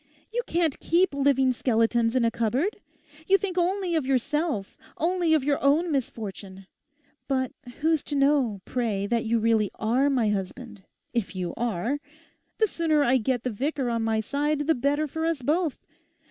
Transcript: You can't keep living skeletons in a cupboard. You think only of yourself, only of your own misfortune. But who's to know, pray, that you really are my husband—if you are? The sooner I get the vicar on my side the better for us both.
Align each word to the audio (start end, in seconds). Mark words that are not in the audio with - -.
You 0.33 0.41
can't 0.47 0.79
keep 0.79 1.13
living 1.13 1.53
skeletons 1.53 2.15
in 2.15 2.25
a 2.25 2.31
cupboard. 2.31 2.81
You 3.27 3.37
think 3.37 3.55
only 3.55 3.93
of 3.93 4.03
yourself, 4.03 4.75
only 4.97 5.35
of 5.35 5.43
your 5.43 5.63
own 5.63 5.91
misfortune. 5.91 6.65
But 7.27 7.51
who's 7.81 8.01
to 8.05 8.15
know, 8.15 8.61
pray, 8.65 9.05
that 9.05 9.25
you 9.25 9.37
really 9.37 9.69
are 9.75 10.09
my 10.09 10.29
husband—if 10.29 11.35
you 11.35 11.53
are? 11.55 11.99
The 12.57 12.65
sooner 12.65 13.03
I 13.03 13.17
get 13.17 13.43
the 13.43 13.51
vicar 13.51 13.91
on 13.91 14.03
my 14.03 14.21
side 14.21 14.61
the 14.65 14.73
better 14.73 15.05
for 15.05 15.23
us 15.23 15.43
both. 15.43 15.85